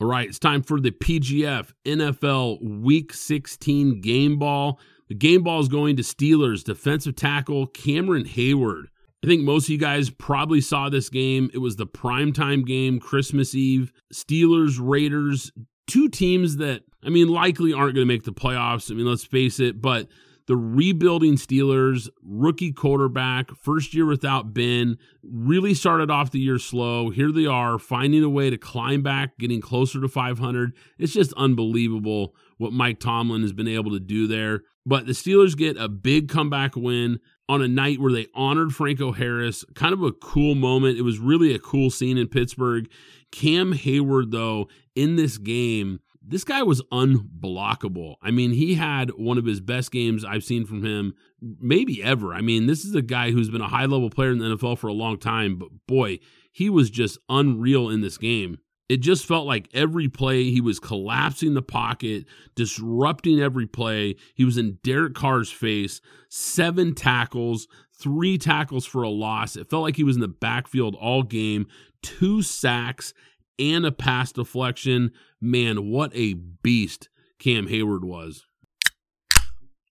[0.00, 4.78] All right, it's time for the PGF NFL Week 16 game ball.
[5.08, 8.84] The game ball is going to Steelers defensive tackle Cameron Heyward.
[9.24, 11.50] I think most of you guys probably saw this game.
[11.52, 13.92] It was the primetime game, Christmas Eve.
[14.14, 15.50] Steelers, Raiders,
[15.88, 18.92] two teams that, I mean, likely aren't going to make the playoffs.
[18.92, 20.06] I mean, let's face it, but
[20.48, 27.10] the rebuilding Steelers, rookie quarterback, first year without Ben, really started off the year slow.
[27.10, 30.72] Here they are, finding a way to climb back, getting closer to 500.
[30.98, 34.62] It's just unbelievable what Mike Tomlin has been able to do there.
[34.86, 39.12] But the Steelers get a big comeback win on a night where they honored Franco
[39.12, 39.66] Harris.
[39.74, 40.98] Kind of a cool moment.
[40.98, 42.90] It was really a cool scene in Pittsburgh.
[43.30, 48.16] Cam Heyward, though, in this game, this guy was unblockable.
[48.22, 52.34] I mean, he had one of his best games I've seen from him, maybe ever.
[52.34, 54.78] I mean, this is a guy who's been a high level player in the NFL
[54.78, 56.18] for a long time, but boy,
[56.52, 58.58] he was just unreal in this game.
[58.88, 64.16] It just felt like every play he was collapsing the pocket, disrupting every play.
[64.34, 69.56] He was in Derek Carr's face, seven tackles, three tackles for a loss.
[69.56, 71.66] It felt like he was in the backfield all game,
[72.02, 73.12] two sacks,
[73.58, 75.12] and a pass deflection.
[75.40, 78.46] Man, what a beast Cam Heyward was.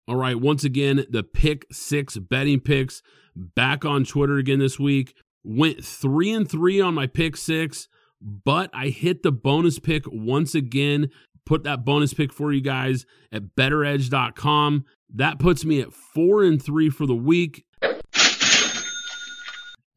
[0.08, 3.02] All right, once again, the pick six betting picks
[3.36, 5.16] back on Twitter again this week.
[5.44, 7.88] Went three and three on my pick six,
[8.22, 11.10] but I hit the bonus pick once again.
[11.46, 14.86] Put that bonus pick for you guys at bettoredge.com.
[15.14, 17.65] That puts me at four and three for the week.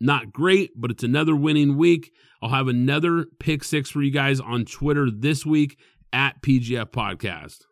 [0.00, 2.12] Not great, but it's another winning week.
[2.40, 5.78] I'll have another pick six for you guys on Twitter this week
[6.12, 7.62] at PGF Podcast.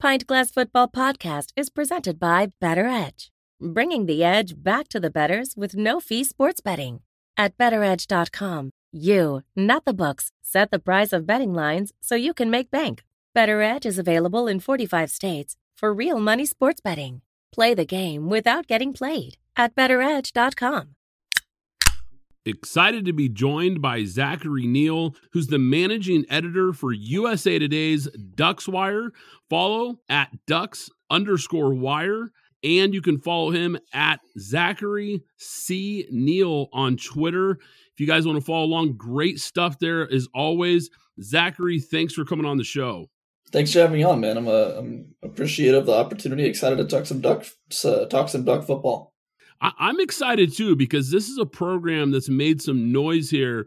[0.00, 5.54] Pint Glass Football Podcast is presented by BettorEdge, bringing the edge back to the bettors
[5.56, 7.00] with no fee sports betting.
[7.36, 12.50] At bettoredge.com, you, not the books, set the price of betting lines so you can
[12.50, 13.02] make bank.
[13.36, 17.20] BettorEdge is available in 45 states for real money sports betting.
[17.52, 20.94] Play the game without getting played at bettoredge.com.
[22.46, 28.68] Excited to be joined by Zachary Neal, who's the managing editor for USA Today's Ducks
[28.68, 29.12] Wire.
[29.48, 32.32] Follow at Ducks underscore wire.
[32.62, 36.06] And you can follow him at Zachary C.
[36.10, 37.52] Neal on Twitter.
[37.92, 40.90] If you guys want to follow along, great stuff there as always.
[41.22, 43.08] Zachary, thanks for coming on the show.
[43.52, 44.36] Thanks for having me on, man.
[44.36, 44.82] I'm, uh,
[45.22, 46.44] appreciative of the opportunity.
[46.44, 47.46] Excited to talk some duck,
[47.84, 49.13] uh, talk some duck football.
[49.60, 53.66] I- am excited too because this is a program that's made some noise here.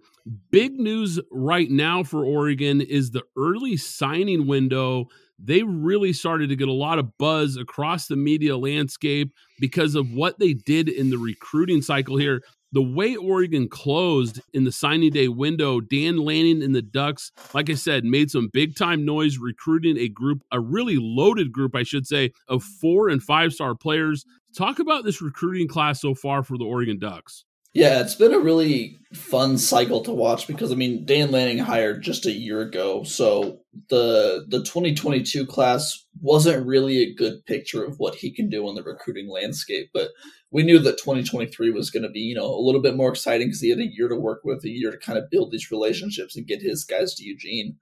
[0.52, 5.08] Big news right now for Oregon is the early signing window.
[5.40, 10.12] They really started to get a lot of buzz across the media landscape because of
[10.12, 12.42] what they did in the recruiting cycle here.
[12.74, 17.70] The way Oregon closed in the signing day window, Dan Lanning and the Ducks, like
[17.70, 21.84] I said, made some big time noise recruiting a group, a really loaded group, I
[21.84, 24.26] should say, of four and five star players.
[24.58, 27.46] Talk about this recruiting class so far for the Oregon Ducks.
[27.76, 32.02] Yeah, it's been a really fun cycle to watch because I mean Dan Lanning hired
[32.02, 38.00] just a year ago, so the the 2022 class wasn't really a good picture of
[38.00, 40.10] what he can do on the recruiting landscape, but
[40.50, 43.50] we knew that 2023 was going to be, you know, a little bit more exciting
[43.50, 45.70] because he had a year to work with, a year to kind of build these
[45.70, 47.78] relationships and get his guys to Eugene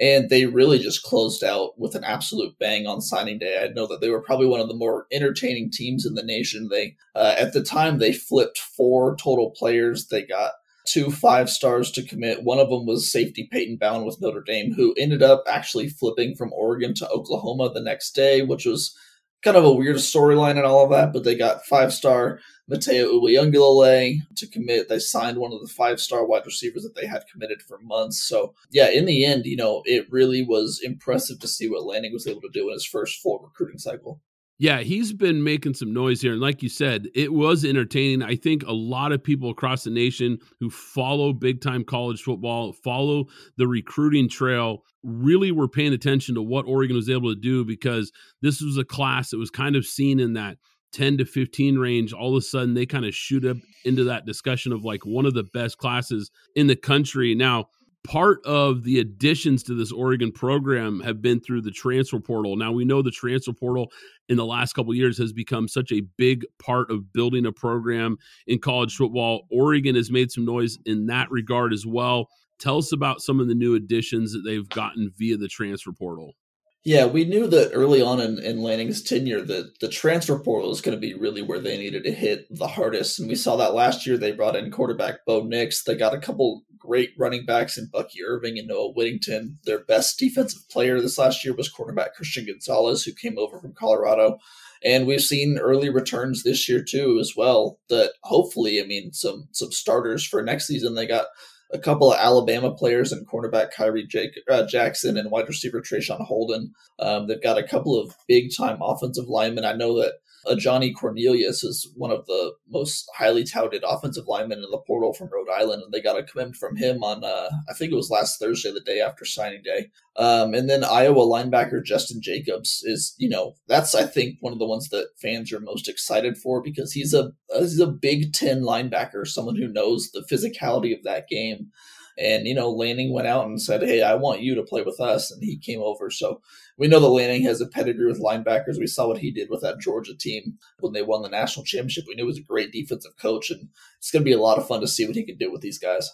[0.00, 3.62] and they really just closed out with an absolute bang on signing day.
[3.62, 6.68] I know that they were probably one of the more entertaining teams in the nation.
[6.70, 10.08] They uh, at the time they flipped four total players.
[10.08, 10.52] They got
[10.86, 12.44] two five stars to commit.
[12.44, 16.34] One of them was safety Peyton Bowen with Notre Dame, who ended up actually flipping
[16.34, 18.96] from Oregon to Oklahoma the next day, which was
[19.42, 21.12] kind of a weird storyline and all of that.
[21.12, 24.88] But they got five star Matayo Uiagalelei to commit.
[24.88, 28.22] They signed one of the five star wide receivers that they had committed for months.
[28.22, 32.12] So, yeah, in the end, you know, it really was impressive to see what Lanning
[32.12, 34.20] was able to do in his first full recruiting cycle.
[34.56, 36.32] Yeah, he's been making some noise here.
[36.32, 38.22] And like you said, it was entertaining.
[38.22, 42.72] I think a lot of people across the nation who follow big time college football,
[42.72, 47.64] follow the recruiting trail, really were paying attention to what Oregon was able to do
[47.64, 50.56] because this was a class that was kind of seen in that
[50.94, 52.12] 10 to 15 range.
[52.12, 55.26] All of a sudden, they kind of shoot up into that discussion of like one
[55.26, 57.34] of the best classes in the country.
[57.34, 57.66] Now,
[58.04, 62.56] part of the additions to this Oregon program have been through the transfer portal.
[62.56, 63.90] Now we know the transfer portal
[64.28, 68.16] in the last couple years has become such a big part of building a program
[68.46, 69.46] in college football.
[69.50, 72.28] Oregon has made some noise in that regard as well.
[72.58, 76.34] Tell us about some of the new additions that they've gotten via the transfer portal.
[76.84, 80.82] Yeah, we knew that early on in, in Lanning's tenure that the transfer portal was
[80.82, 83.18] going to be really where they needed to hit the hardest.
[83.18, 84.18] And we saw that last year.
[84.18, 85.82] They brought in quarterback Bo Nix.
[85.82, 89.58] They got a couple great running backs in Bucky Irving and Noah Whittington.
[89.64, 93.72] Their best defensive player this last year was quarterback Christian Gonzalez, who came over from
[93.72, 94.36] Colorado.
[94.84, 97.78] And we've seen early returns this year too, as well.
[97.88, 100.94] That hopefully, I mean, some some starters for next season.
[100.94, 101.26] They got
[101.74, 106.24] a couple of Alabama players and cornerback Khyree Jake, uh, Jackson and wide receiver Traeshon
[106.24, 106.72] Holden.
[107.00, 109.64] Um, they've got a couple of big time offensive linemen.
[109.64, 110.14] I know that
[110.46, 115.12] uh, Ajani Cornelius is one of the most highly touted offensive linemen in the portal
[115.12, 117.96] from Rhode Island, and they got a commitment from him on uh, I think it
[117.96, 119.90] was last Thursday, the day after signing day.
[120.16, 124.58] Um, and then Iowa linebacker Jestin Jacobs is, you know, that's I think one of
[124.58, 128.62] the ones that fans are most excited for because he's a he's a Big Ten
[128.62, 131.70] linebacker, someone who knows the physicality of that game.
[132.16, 135.00] And, you know, Lanning went out and said, Hey, I want you to play with
[135.00, 135.30] us.
[135.30, 136.10] And he came over.
[136.10, 136.40] So
[136.78, 138.78] we know that Lanning has a pedigree with linebackers.
[138.78, 142.04] We saw what he did with that Georgia team when they won the national championship.
[142.06, 143.50] We knew he was a great defensive coach.
[143.50, 145.50] And it's going to be a lot of fun to see what he can do
[145.50, 146.10] with these guys.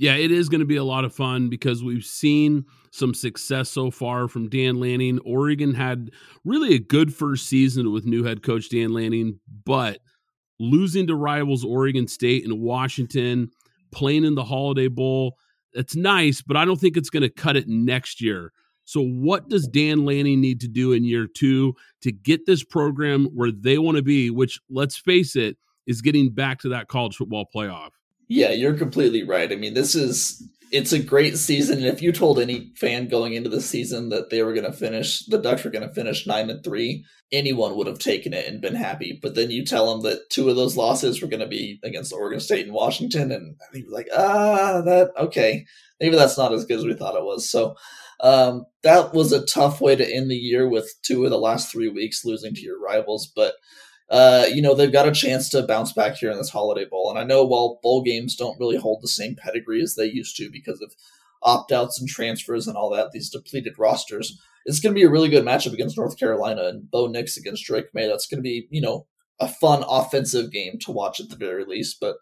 [0.00, 3.68] Yeah, it is going to be a lot of fun because we've seen some success
[3.68, 5.18] so far from Dan Lanning.
[5.26, 6.10] Oregon had
[6.42, 9.98] really a good first season with new head coach Dan Lanning, but
[10.58, 13.50] losing to rivals Oregon State and Washington
[13.90, 15.36] playing in the Holiday Bowl.
[15.72, 18.52] It's nice, but I don't think it's going to cut it next year.
[18.84, 23.26] So, what does Dan Lanning need to do in year two to get this program
[23.26, 27.16] where they want to be, which, let's face it, is getting back to that college
[27.16, 27.90] football playoff?
[28.26, 29.52] Yeah, you're completely right.
[29.52, 31.78] I mean, this is it's a great season.
[31.78, 34.72] And if you told any fan going into the season that they were going to
[34.72, 38.46] finish, the Ducks were going to finish nine and three, anyone would have taken it
[38.46, 39.18] and been happy.
[39.20, 42.12] But then you tell them that two of those losses were going to be against
[42.12, 45.64] Oregon State and Washington, and he was like, ah, that okay,
[46.00, 47.50] maybe that's not as good as we thought it was.
[47.50, 47.74] So
[48.20, 51.70] um, that was a tough way to end the year with two of the last
[51.70, 53.54] three weeks losing to your rivals, but
[54.10, 57.10] uh, you know, they've got a chance to bounce back here in this Holiday Bowl.
[57.10, 60.36] And I know while bowl games don't really hold the same pedigree as they used
[60.36, 60.92] to because of
[61.42, 65.10] opt outs and transfers and all that, these depleted rosters, it's going to be a
[65.10, 68.08] really good matchup against North Carolina and Bo Nix against Drake Maye.
[68.08, 69.06] That's going to be, you know,
[69.38, 71.98] a fun offensive game to watch at the very least.
[72.00, 72.16] But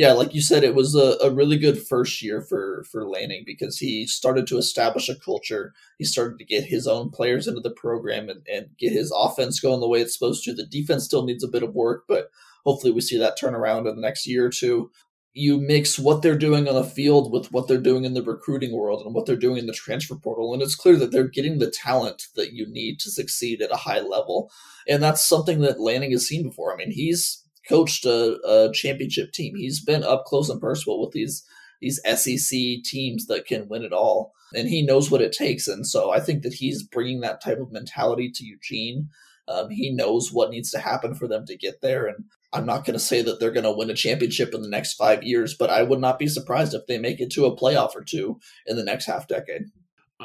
[0.00, 3.42] yeah, like you said, it was a, a really good first year for for Lanning
[3.44, 5.74] because he started to establish a culture.
[5.98, 9.60] He started to get his own players into the program and, and get his offense
[9.60, 10.54] going the way it's supposed to.
[10.54, 12.30] The defense still needs a bit of work, but
[12.64, 14.90] hopefully we see that turnaround in the next year or two.
[15.34, 18.72] You mix what they're doing on the field with what they're doing in the recruiting
[18.72, 21.58] world and what they're doing in the transfer portal, and it's clear that they're getting
[21.58, 24.50] the talent that you need to succeed at a high level.
[24.88, 26.72] And that's something that Lanning has seen before.
[26.72, 29.54] I mean, he's coached a, a championship team.
[29.56, 31.44] He's been up close and personal with these
[31.80, 35.66] these SEC teams that can win it all, and he knows what it takes.
[35.66, 39.08] And so I think that he's bringing that type of mentality to Eugene.
[39.48, 42.84] Um, he knows what needs to happen for them to get there, and I'm not
[42.84, 45.54] going to say that they're going to win a championship in the next five years,
[45.54, 48.40] but I would not be surprised if they make it to a playoff or two
[48.66, 49.66] in the next half decade.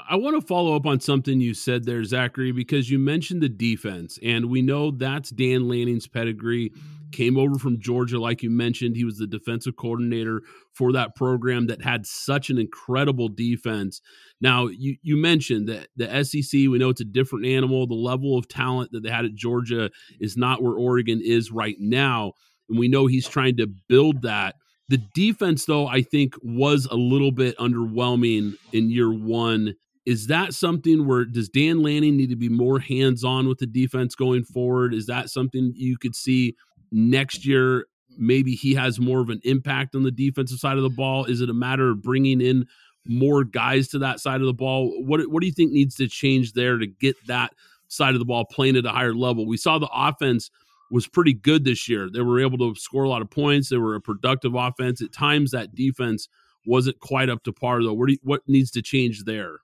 [0.09, 3.49] I want to follow up on something you said there, Zachary, because you mentioned the
[3.49, 6.73] defense, and we know that's Dan Lanning's pedigree.
[7.11, 8.95] Came over from Georgia, like you mentioned.
[8.95, 10.41] He was the defensive coordinator
[10.73, 14.01] for that program that had such an incredible defense.
[14.41, 17.87] Now, you, you mentioned that the SEC, we know it's a different animal.
[17.87, 19.89] The level of talent that they had at Georgia
[20.19, 22.33] is not where Oregon is right now.
[22.69, 24.55] And we know he's trying to build that.
[24.89, 29.75] The defense, though, I think was a little bit underwhelming in year one
[30.05, 33.65] is that something where does Dan Lanning need to be more hands on with the
[33.65, 34.93] defense going forward?
[34.93, 36.55] Is that something you could see
[36.95, 37.85] next year
[38.17, 41.25] maybe he has more of an impact on the defensive side of the ball?
[41.25, 42.65] Is it a matter of bringing in
[43.05, 44.91] more guys to that side of the ball?
[45.03, 47.53] What what do you think needs to change there to get that
[47.87, 49.45] side of the ball playing at a higher level?
[49.45, 50.49] We saw the offense
[50.91, 52.09] was pretty good this year.
[52.09, 53.69] They were able to score a lot of points.
[53.69, 55.01] They were a productive offense.
[55.01, 56.29] At times, that defense
[56.65, 57.93] wasn't quite up to par, though.
[57.93, 59.59] What, you, what needs to change there?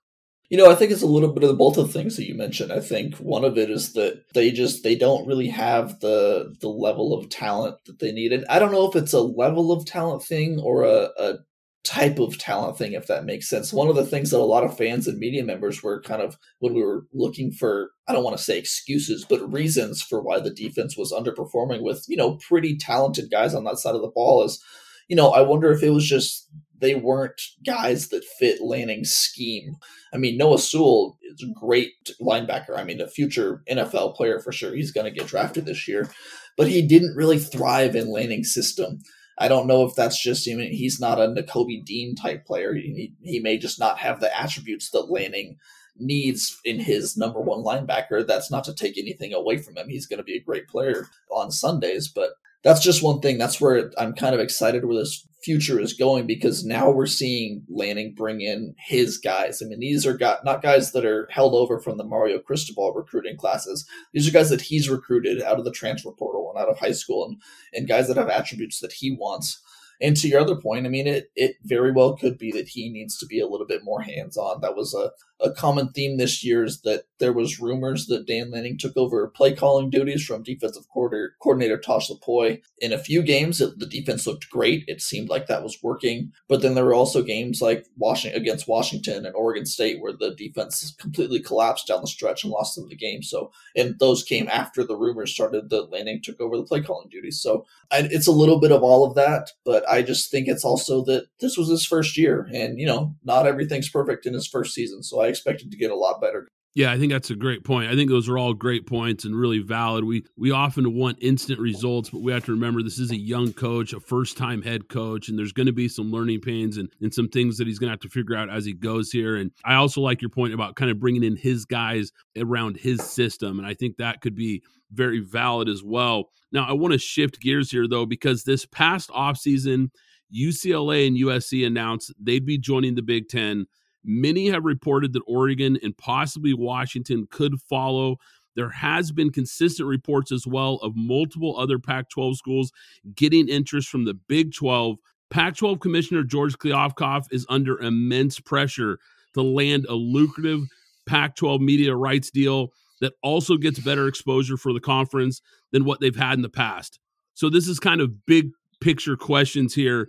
[0.52, 2.34] You know, I think it's a little bit of both of the things that you
[2.34, 2.74] mentioned.
[2.74, 6.68] I think one of it is that they just they don't really have the the
[6.68, 8.34] level of talent that they need.
[8.34, 11.38] And I don't know if it's a level of talent thing or a, a
[11.84, 13.72] type of talent thing, if that makes sense.
[13.72, 16.36] One of the things that a lot of fans and media members were kind of
[16.58, 20.38] when we were looking for, I don't want to say excuses, but reasons for why
[20.38, 24.12] the defense was underperforming with, you know, pretty talented guys on that side of the
[24.14, 24.62] ball is,
[25.08, 26.46] you know, I wonder if it was just
[26.82, 29.76] they weren't guys that fit Lanning's scheme.
[30.12, 32.76] I mean, Noah Sewell is a great linebacker.
[32.76, 34.74] I mean, a future NFL player for sure.
[34.74, 36.10] He's going to get drafted this year,
[36.56, 38.98] but he didn't really thrive in Lanning's system.
[39.38, 42.74] I don't know if that's just mean, he's not a Nakobe Dean type player.
[42.74, 45.58] He, he may just not have the attributes that Lanning
[45.96, 48.26] needs in his number one linebacker.
[48.26, 49.88] That's not to take anything away from him.
[49.88, 52.30] He's going to be a great player on Sundays, but
[52.64, 53.38] that's just one thing.
[53.38, 57.64] That's where I'm kind of excited where this future is going because now we're seeing
[57.68, 59.60] Lanning bring in his guys.
[59.60, 62.92] I mean, these are got not guys that are held over from the Mario Cristobal
[62.92, 63.86] recruiting classes.
[64.12, 66.92] These are guys that he's recruited out of the transfer portal and out of high
[66.92, 67.40] school and,
[67.72, 69.60] and guys that have attributes that he wants.
[70.00, 72.90] And to your other point, I mean, it, it very well could be that he
[72.90, 74.60] needs to be a little bit more hands on.
[74.60, 75.10] That was a,
[75.42, 79.28] a common theme this year is that there was rumors that Dan Lanning took over
[79.28, 82.60] play calling duties from defensive coordinator, coordinator Tosh Lupoi.
[82.78, 84.84] In a few games, it, the defense looked great.
[84.86, 86.32] It seemed like that was working.
[86.48, 90.34] But then there were also games like Washington against Washington and Oregon State where the
[90.34, 93.22] defense completely collapsed down the stretch and lost them the game.
[93.22, 97.08] So, and those came after the rumors started that Lanning took over the play calling
[97.08, 97.40] duties.
[97.40, 100.64] So I, it's a little bit of all of that, but I just think it's
[100.64, 104.46] also that this was his first year and, you know, not everything's perfect in his
[104.46, 105.02] first season.
[105.02, 106.46] So I expected to get a lot better.
[106.74, 107.90] Yeah, I think that's a great point.
[107.90, 110.04] I think those are all great points and really valid.
[110.04, 113.52] We we often want instant results, but we have to remember this is a young
[113.52, 116.88] coach, a first time head coach, and there's going to be some learning pains and,
[117.02, 119.36] and some things that he's going to have to figure out as he goes here.
[119.36, 123.02] And I also like your point about kind of bringing in his guys around his
[123.02, 126.30] system, and I think that could be very valid as well.
[126.52, 129.90] Now, I want to shift gears here though because this past offseason,
[130.34, 133.66] UCLA and USC announced they'd be joining the Big 10
[134.04, 138.16] Many have reported that Oregon and possibly Washington could follow.
[138.54, 142.72] There has been consistent reports as well of multiple other Pac 12 schools
[143.14, 144.98] getting interest from the Big 12.
[145.30, 148.98] Pac 12 Commissioner George Kliavkoff is under immense pressure
[149.34, 150.60] to land a lucrative
[151.06, 152.68] Pac 12 media rights deal
[153.00, 155.40] that also gets better exposure for the conference
[155.72, 157.00] than what they've had in the past.
[157.34, 158.50] So, this is kind of big
[158.80, 160.08] picture questions here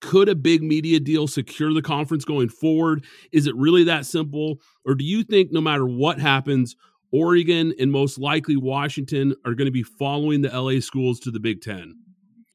[0.00, 3.04] could a big media deal secure the conference going forward?
[3.32, 4.60] Is it really that simple?
[4.84, 6.76] Or do you think no matter what happens,
[7.12, 11.40] Oregon and most likely Washington are going to be following the LA schools to the
[11.40, 11.94] Big Ten?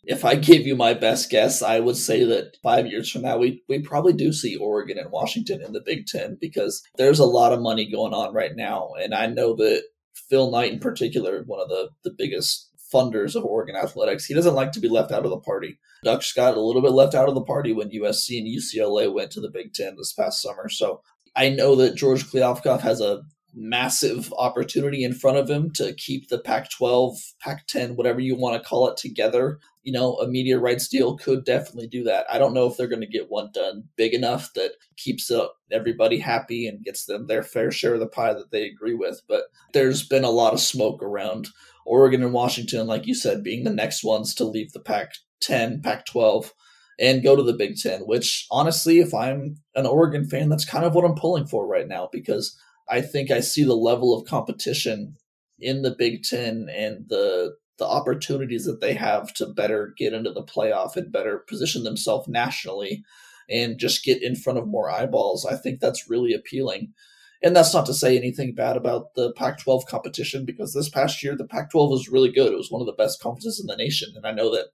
[0.03, 3.37] If I give you my best guess, I would say that five years from now,
[3.37, 7.25] we, we probably do see Oregon and Washington in the Big Ten because there's a
[7.25, 8.91] lot of money going on right now.
[9.01, 9.83] And I know that
[10.29, 14.25] Phil Knight, in particular, one of the, the biggest funders of Oregon athletics.
[14.25, 15.79] He doesn't like to be left out of the party.
[16.03, 19.31] Ducks got a little bit left out of the party when USC and UCLA went
[19.31, 20.69] to the Big Ten this past summer.
[20.69, 21.01] So
[21.35, 23.21] I know that George Kliavkoff has a
[23.53, 28.35] massive opportunity in front of him to keep the Pac 12, Pac 10, whatever you
[28.35, 29.59] want to call it, together.
[29.81, 32.25] You know, a media rights deal could definitely do that.
[32.29, 35.31] I don't know if they're going to get one done big enough that keeps
[35.71, 39.21] everybody happy and gets them their fair share of the pie that they agree with,
[39.27, 41.47] but there's been a lot of smoke around
[41.89, 45.81] Oregon and Washington, like you said, being the next ones to leave the Pac 10,
[45.81, 46.53] Pac 12,
[46.99, 50.85] and go to the Big Ten, which honestly, if I'm an Oregon fan, that's kind
[50.85, 52.55] of what I'm pulling for right now because
[52.87, 55.15] I think I see the level of competition
[55.59, 60.31] in the Big Ten and the the opportunities that they have to better get into
[60.33, 63.05] the playoff and better position themselves nationally
[63.49, 65.45] and just get in front of more eyeballs.
[65.45, 66.93] I think that's really appealing.
[67.41, 71.23] And that's not to say anything bad about the Pac 12 competition because this past
[71.23, 72.51] year, the Pac 12 was really good.
[72.51, 74.09] It was one of the best conferences in the nation.
[74.15, 74.65] And I know that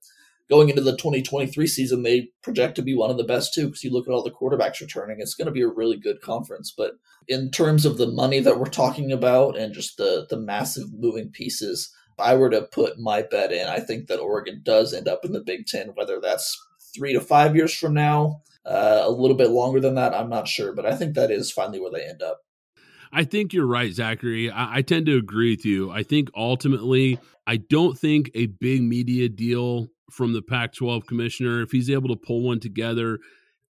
[0.50, 3.84] going into the 2023 season, they project to be one of the best too because
[3.84, 5.18] you look at all the quarterbacks returning.
[5.20, 6.74] It's going to be a really good conference.
[6.76, 6.94] But
[7.28, 11.30] in terms of the money that we're talking about and just the, the massive moving
[11.30, 15.08] pieces, if I were to put my bet in, I think that Oregon does end
[15.08, 16.58] up in the Big Ten, whether that's
[16.96, 20.48] three to five years from now, uh, a little bit longer than that, I'm not
[20.48, 20.74] sure.
[20.74, 22.45] But I think that is finally where they end up.
[23.16, 24.52] I think you're right, Zachary.
[24.52, 25.90] I, I, tend to agree with you.
[25.90, 31.62] I think ultimately, I don't think a big media deal from the Pac 12 commissioner,
[31.62, 33.20] if he's able to pull one together,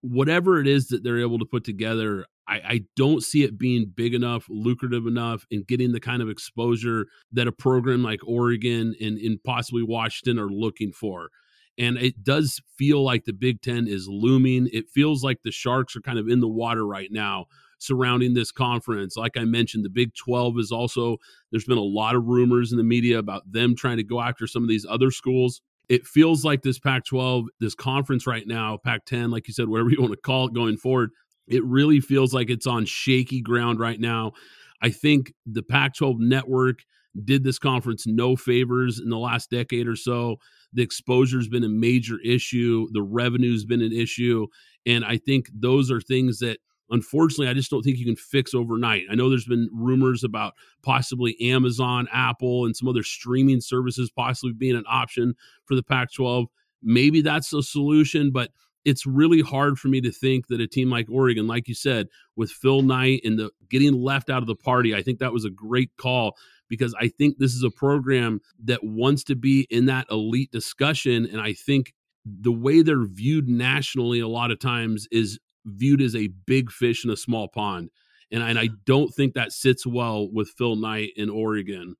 [0.01, 3.93] whatever it is that they're able to put together, I, I, don't see it being
[3.93, 8.95] big enough, lucrative enough, and getting the kind of exposure that a program like Oregon
[9.01, 11.31] and, and possibly Washington are looking for.
[11.77, 14.69] And it does feel like the Big Ten is looming.
[14.73, 17.47] It feels like the Sharks are kind of in the water right now
[17.83, 19.17] surrounding this conference.
[19.17, 21.17] Like I mentioned, the Big 12 is also,
[21.51, 24.47] there's been a lot of rumors in the media about them trying to go after
[24.47, 25.61] some of these other schools.
[25.89, 29.69] It feels like this Pac 12, this conference right now, Pac 10, like you said,
[29.69, 31.11] whatever you want to call it going forward,
[31.49, 34.33] it really feels like it's on shaky ground right now.
[34.81, 36.81] I think the Pac 12 network
[37.25, 40.37] did this conference no favors in the last decade or so.
[40.73, 44.47] The exposure has been a major issue, the revenue's been an issue.
[44.87, 46.59] And I think those are things that
[46.93, 49.05] unfortunately I just don't think you can fix overnight.
[49.11, 54.53] I know there's been rumors about possibly Amazon, Apple, and some other streaming services possibly
[54.53, 55.35] being an option
[55.65, 56.47] for the Pac 12.
[56.83, 58.51] Maybe that's a solution, but
[58.85, 62.09] it's really hard for me to think that a team like Oregon, like you said,
[62.37, 65.45] with Phil Knight and the getting left out of the party, I think that was
[65.45, 66.37] a great call
[66.69, 71.27] because I think this is a program that wants to be in that elite discussion.
[71.31, 76.17] And I think the way they're viewed nationally a lot of times is viewed as
[76.17, 77.91] a big fish in a small pond.
[78.31, 81.97] And I, and I don't think that sits well with Phil Knight in Oregon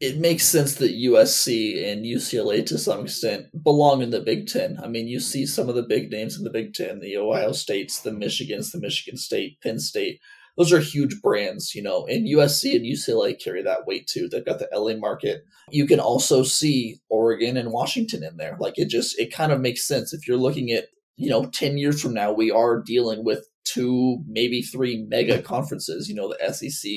[0.00, 4.78] it makes sense that USC and UCLA to some extent belong in the Big Ten.
[4.82, 7.52] I mean, you see some of the big names in the Big Ten, the Ohio
[7.52, 10.20] States, the Michigans, the Michigan State, Penn State.
[10.58, 14.28] Those are huge brands, you know, and USC and UCLA carry that weight too.
[14.28, 15.44] They've got the LA market.
[15.70, 18.56] You can also see Oregon and Washington in there.
[18.58, 20.12] Like it just, it kind of makes sense.
[20.12, 20.86] If you're looking at,
[21.16, 26.08] you know, 10 years from now, we are dealing with two, maybe three mega conferences,
[26.08, 26.90] you know, the SEC,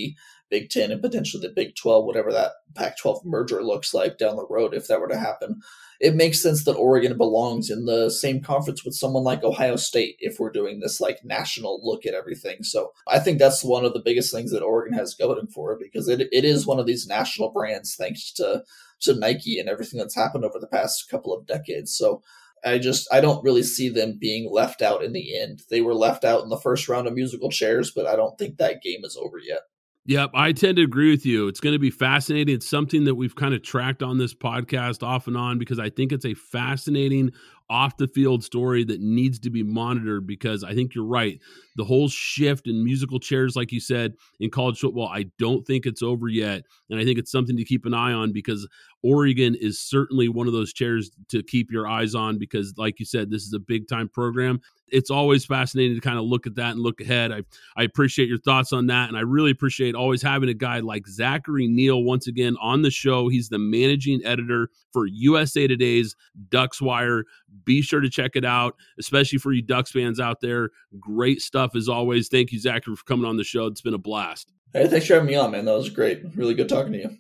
[0.50, 4.36] Big Ten and potentially the Big 12, whatever that Pac 12 merger looks like down
[4.36, 5.62] the road, if that were to happen,
[6.00, 10.16] it makes sense that Oregon belongs in the same conference with someone like Ohio State
[10.20, 12.64] if we're doing this like national look at everything.
[12.64, 15.80] So I think that's one of the biggest things that Oregon has going for it
[15.80, 18.64] because it, it is one of these national brands thanks to,
[19.02, 21.96] to Nike and everything that's happened over the past couple of decades.
[21.96, 22.22] So
[22.66, 25.62] I just I don't really see them being left out in the end.
[25.70, 28.58] They were left out in the first round of musical chairs, but I don't think
[28.58, 29.62] that game is over yet.
[30.06, 31.48] Yep, I tend to agree with you.
[31.48, 32.56] It's going to be fascinating.
[32.56, 35.92] It's something that we've kind of tracked on this podcast off and on because I
[35.92, 37.32] think it's a fascinating
[37.70, 41.40] off the field story that needs to be monitored because I think you're right.
[41.76, 45.86] The whole shift in musical chairs, like you said, in college football, I don't think
[45.86, 46.64] it's over yet.
[46.90, 48.68] And I think it's something to keep an eye on because
[49.04, 53.06] Oregon is certainly one of those chairs to keep your eyes on because, like you
[53.06, 54.60] said, this is a big time program.
[54.92, 57.32] It's always fascinating to kind of look at that and look ahead.
[57.32, 57.44] I,
[57.78, 59.08] I appreciate your thoughts on that.
[59.08, 62.90] And I really appreciate always having a guy like Zachary Neal once again on the
[62.90, 63.30] show.
[63.30, 66.16] He's the managing editor for USA Today's
[66.50, 67.24] Ducks Wire.
[67.64, 70.72] Be sure to check it out, especially for you Ducks fans out there.
[71.00, 72.28] Great stuff as always.
[72.28, 73.68] Thank you, Zachary, for coming on the show.
[73.68, 74.52] It's been a blast.
[74.74, 75.66] Hey, thanks for having me on, man.
[75.66, 76.24] That was great.
[76.36, 77.18] Really good talking to you.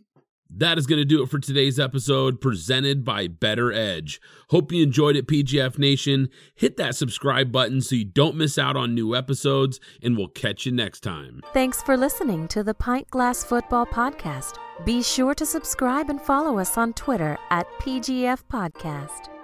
[0.51, 4.19] That is going to do it for today's episode presented by BettorEdge.
[4.49, 6.29] Hope you enjoyed it, PGF Nation.
[6.55, 10.65] Hit that subscribe button so you don't miss out on new episodes, and we'll catch
[10.65, 11.41] you next time.
[11.53, 14.57] Thanks for listening to the Pint Glass Football Podcast.
[14.85, 19.38] Be sure to subscribe and follow us on Twitter at PGF Podcast.